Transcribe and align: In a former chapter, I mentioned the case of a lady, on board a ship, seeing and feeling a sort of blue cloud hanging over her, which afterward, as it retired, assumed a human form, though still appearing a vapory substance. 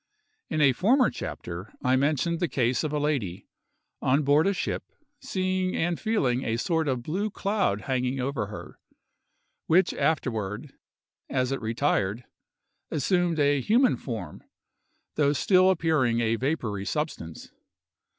In 0.49 0.61
a 0.61 0.73
former 0.73 1.11
chapter, 1.11 1.73
I 1.83 1.95
mentioned 1.95 2.39
the 2.39 2.47
case 2.47 2.83
of 2.83 2.91
a 2.91 2.97
lady, 2.97 3.45
on 4.01 4.23
board 4.23 4.47
a 4.47 4.53
ship, 4.55 4.83
seeing 5.21 5.75
and 5.75 5.99
feeling 5.99 6.43
a 6.43 6.57
sort 6.57 6.87
of 6.87 7.03
blue 7.03 7.29
cloud 7.29 7.81
hanging 7.81 8.19
over 8.19 8.47
her, 8.47 8.79
which 9.67 9.93
afterward, 9.93 10.73
as 11.29 11.51
it 11.51 11.61
retired, 11.61 12.23
assumed 12.89 13.37
a 13.37 13.61
human 13.61 13.95
form, 13.95 14.41
though 15.17 15.33
still 15.33 15.69
appearing 15.69 16.19
a 16.19 16.35
vapory 16.35 16.83
substance. 16.85 17.51